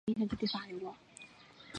[0.07, 0.79] 有子孔昭俭。